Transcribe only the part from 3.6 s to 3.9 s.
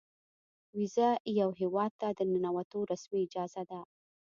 ده.